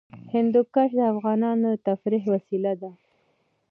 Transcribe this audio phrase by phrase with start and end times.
[0.33, 2.91] هندوکش د افغانانو د تفریح وسیله ده.